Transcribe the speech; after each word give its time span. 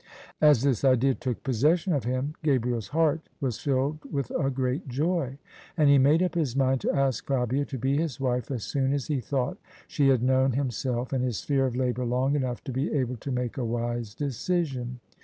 As 0.41 0.63
this 0.63 0.83
idea 0.83 1.13
took 1.13 1.43
possession 1.43 1.93
of 1.93 2.05
him, 2.05 2.33
Gabriel's 2.41 2.87
heart 2.87 3.21
was 3.39 3.59
filled 3.59 3.99
with 4.11 4.31
a 4.31 4.49
great 4.49 4.87
joy: 4.87 5.37
and 5.77 5.89
he 5.91 5.99
made 5.99 6.23
up 6.23 6.33
his 6.33 6.55
mind 6.55 6.81
to 6.81 6.91
ask 6.91 7.27
Fabia 7.27 7.65
to 7.65 7.77
be 7.77 7.97
his 7.97 8.19
wife 8.19 8.49
as 8.49 8.63
soon 8.63 8.93
as 8.93 9.05
he 9.09 9.19
thought 9.21 9.59
she 9.87 10.07
had 10.07 10.23
known 10.23 10.53
himself 10.53 11.13
and 11.13 11.23
his 11.23 11.37
sphere 11.37 11.67
of 11.67 11.75
labour 11.75 12.03
long 12.05 12.35
enough 12.35 12.63
to 12.63 12.71
be 12.71 12.91
able 12.91 13.17
to 13.17 13.31
make 13.31 13.59
a 13.59 13.63
wise 13.63 14.15
decision. 14.15 14.99